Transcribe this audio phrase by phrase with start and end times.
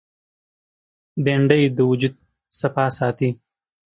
[1.23, 2.13] بېنډۍ د وجود
[2.59, 3.29] صفا ساتي